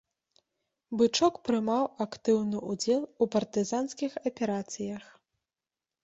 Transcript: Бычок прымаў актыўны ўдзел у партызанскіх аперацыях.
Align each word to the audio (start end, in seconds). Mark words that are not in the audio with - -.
Бычок 0.99 1.35
прымаў 1.49 1.83
актыўны 2.05 2.57
ўдзел 2.71 3.03
у 3.25 3.27
партызанскіх 3.35 4.11
аперацыях. 4.31 5.03